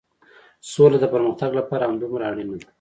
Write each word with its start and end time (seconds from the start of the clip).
سوله 0.71 0.97
د 1.01 1.05
پرمختګ 1.13 1.51
لپاره 1.59 1.83
همدومره 1.89 2.23
اړينه 2.31 2.55
ده. 2.59 2.67